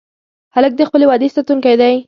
[0.55, 1.93] هلک د خپلې وعدې ساتونکی دی.